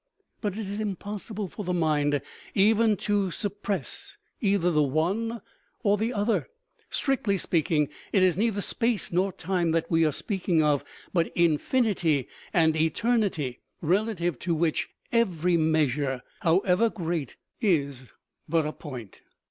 [0.41, 2.23] But it is impossible for the mind
[2.55, 5.43] even to suppress either the one
[5.83, 6.47] or the other.
[6.89, 10.83] Strictly speaking, it is neither space nor time that we are speaking of,
[11.13, 18.11] but infinity and eternity, rela tive to which every measure, however great, is
[18.49, 19.21] but a point.